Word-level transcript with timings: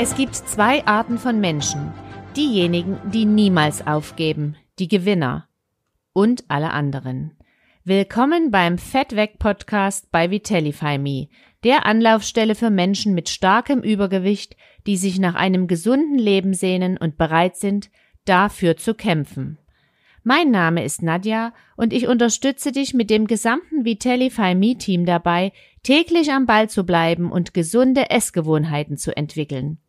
Es 0.00 0.14
gibt 0.14 0.36
zwei 0.36 0.86
Arten 0.86 1.18
von 1.18 1.40
Menschen. 1.40 1.92
Diejenigen, 2.36 2.98
die 3.10 3.24
niemals 3.24 3.84
aufgeben, 3.84 4.54
die 4.78 4.86
Gewinner 4.86 5.48
und 6.12 6.44
alle 6.46 6.70
anderen. 6.70 7.36
Willkommen 7.82 8.52
beim 8.52 8.78
Fettweg 8.78 9.40
Podcast 9.40 10.12
bei 10.12 10.30
Vitellify 10.30 10.98
Me, 10.98 11.26
der 11.64 11.84
Anlaufstelle 11.84 12.54
für 12.54 12.70
Menschen 12.70 13.12
mit 13.12 13.28
starkem 13.28 13.80
Übergewicht, 13.80 14.56
die 14.86 14.96
sich 14.96 15.18
nach 15.18 15.34
einem 15.34 15.66
gesunden 15.66 16.16
Leben 16.16 16.54
sehnen 16.54 16.96
und 16.96 17.18
bereit 17.18 17.56
sind, 17.56 17.90
dafür 18.24 18.76
zu 18.76 18.94
kämpfen. 18.94 19.58
Mein 20.22 20.52
Name 20.52 20.84
ist 20.84 21.02
Nadja 21.02 21.52
und 21.76 21.92
ich 21.92 22.06
unterstütze 22.06 22.70
dich 22.70 22.94
mit 22.94 23.10
dem 23.10 23.26
gesamten 23.26 23.84
Vitellify 23.84 24.54
Me 24.54 24.76
Team 24.76 25.06
dabei, 25.06 25.50
täglich 25.82 26.30
am 26.30 26.46
Ball 26.46 26.70
zu 26.70 26.84
bleiben 26.84 27.32
und 27.32 27.52
gesunde 27.52 28.10
Essgewohnheiten 28.10 28.96
zu 28.96 29.16
entwickeln. 29.16 29.80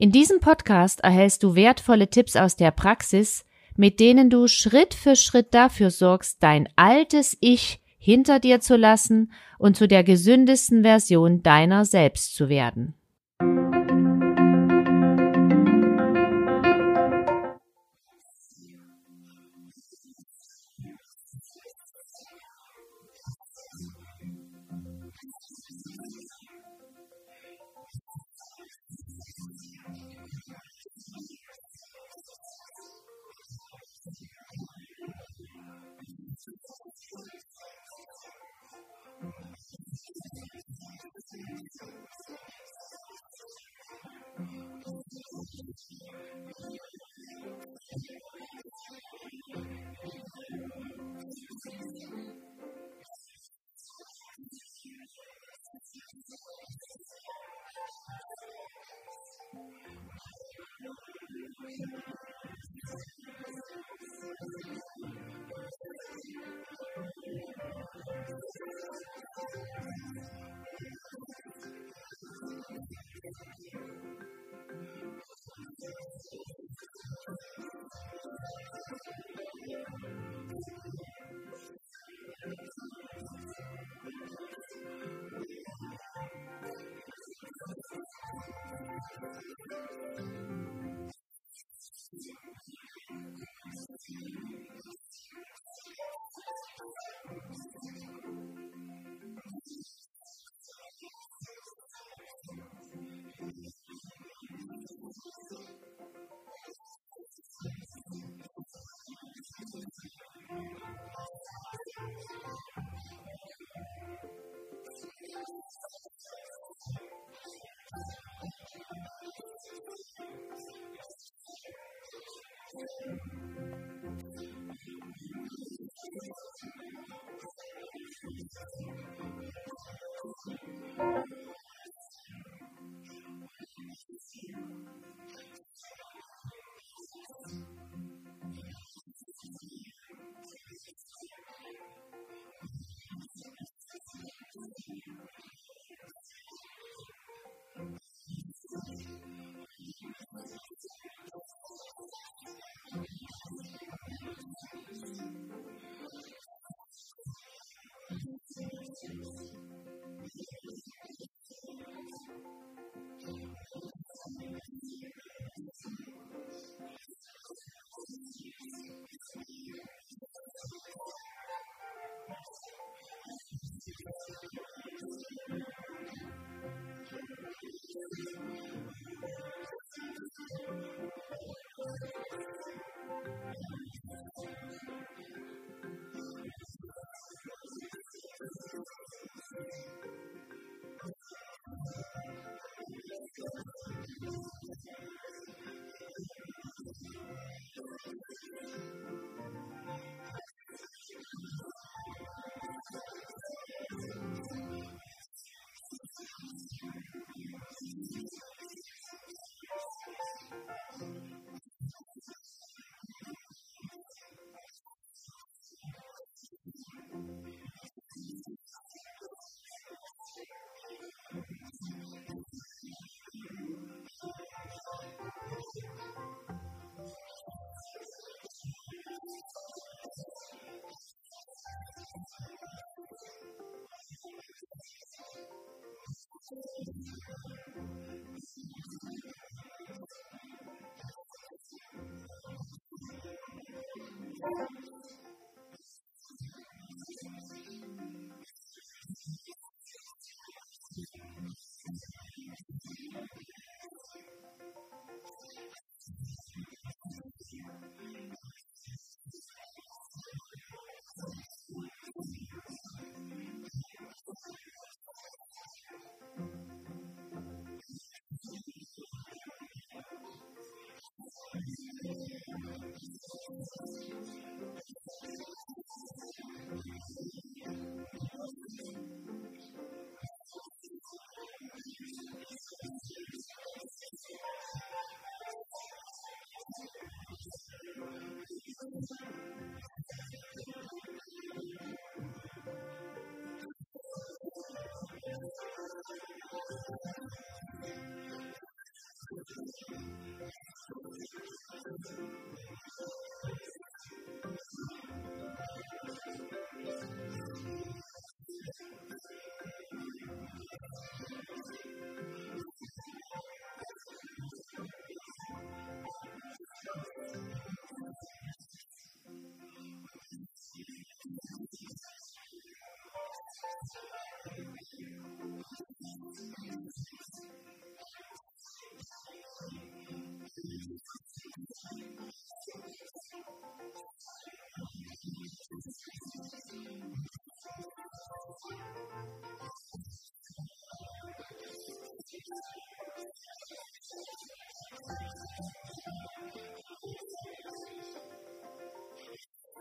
In 0.00 0.12
diesem 0.12 0.38
Podcast 0.38 1.00
erhältst 1.00 1.42
du 1.42 1.56
wertvolle 1.56 2.08
Tipps 2.08 2.36
aus 2.36 2.54
der 2.54 2.70
Praxis, 2.70 3.44
mit 3.74 3.98
denen 3.98 4.30
du 4.30 4.46
Schritt 4.46 4.94
für 4.94 5.16
Schritt 5.16 5.52
dafür 5.52 5.90
sorgst, 5.90 6.40
dein 6.40 6.68
altes 6.76 7.36
Ich 7.40 7.80
hinter 7.98 8.38
dir 8.38 8.60
zu 8.60 8.76
lassen 8.76 9.32
und 9.58 9.76
zu 9.76 9.88
der 9.88 10.04
gesündesten 10.04 10.82
Version 10.82 11.42
deiner 11.42 11.84
selbst 11.84 12.36
zu 12.36 12.48
werden. 12.48 12.94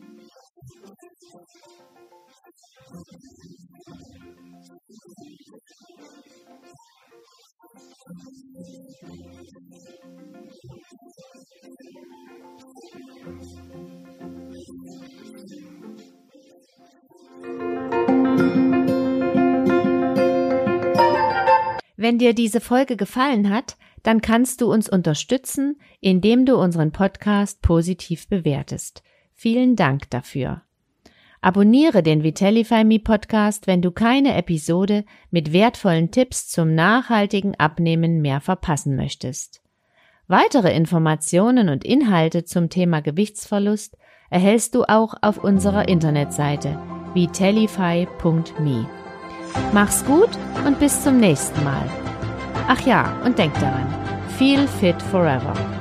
Wenn 22.01 22.17
dir 22.17 22.33
diese 22.33 22.61
Folge 22.61 22.97
gefallen 22.97 23.51
hat, 23.51 23.77
dann 24.01 24.21
kannst 24.21 24.61
du 24.61 24.71
uns 24.71 24.89
unterstützen, 24.89 25.79
indem 25.99 26.47
du 26.47 26.57
unseren 26.57 26.91
Podcast 26.91 27.61
positiv 27.61 28.27
bewertest. 28.27 29.03
Vielen 29.35 29.75
Dank 29.75 30.09
dafür. 30.09 30.63
Abonniere 31.43 32.03
den 32.03 32.23
Vitellify 32.23 32.83
Me 32.83 32.99
Podcast, 32.99 33.65
wenn 33.65 33.81
du 33.81 33.89
keine 33.89 34.35
Episode 34.35 35.05
mit 35.31 35.51
wertvollen 35.51 36.11
Tipps 36.11 36.47
zum 36.47 36.75
nachhaltigen 36.75 37.55
Abnehmen 37.55 38.21
mehr 38.21 38.41
verpassen 38.41 38.95
möchtest. 38.95 39.61
Weitere 40.27 40.71
Informationen 40.75 41.69
und 41.69 41.83
Inhalte 41.83 42.45
zum 42.45 42.69
Thema 42.69 43.01
Gewichtsverlust 43.01 43.97
erhältst 44.29 44.75
du 44.75 44.83
auch 44.83 45.15
auf 45.21 45.43
unserer 45.43 45.89
Internetseite 45.89 46.79
vitellify.me. 47.15 48.87
Mach's 49.73 50.05
gut 50.05 50.29
und 50.65 50.79
bis 50.79 51.03
zum 51.03 51.17
nächsten 51.17 51.63
Mal. 51.63 51.89
Ach 52.67 52.85
ja, 52.85 53.19
und 53.25 53.39
denk 53.39 53.53
daran, 53.55 53.87
feel 54.37 54.67
fit 54.67 55.01
forever. 55.01 55.80